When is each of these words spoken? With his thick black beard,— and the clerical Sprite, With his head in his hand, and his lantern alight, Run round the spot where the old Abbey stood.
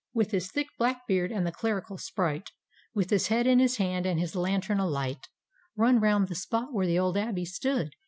With 0.15 0.31
his 0.31 0.51
thick 0.51 0.65
black 0.79 1.05
beard,— 1.05 1.31
and 1.31 1.45
the 1.45 1.51
clerical 1.51 1.99
Sprite, 1.99 2.49
With 2.95 3.11
his 3.11 3.27
head 3.27 3.45
in 3.45 3.59
his 3.59 3.77
hand, 3.77 4.07
and 4.07 4.19
his 4.19 4.35
lantern 4.35 4.79
alight, 4.79 5.27
Run 5.75 5.99
round 5.99 6.27
the 6.27 6.33
spot 6.33 6.73
where 6.73 6.87
the 6.87 6.97
old 6.97 7.17
Abbey 7.17 7.45
stood. 7.45 7.91